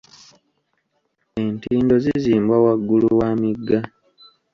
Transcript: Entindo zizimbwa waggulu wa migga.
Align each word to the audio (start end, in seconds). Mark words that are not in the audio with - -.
Entindo 1.43 1.93
zizimbwa 2.03 2.57
waggulu 2.65 3.07
wa 3.19 3.29
migga. 3.41 3.79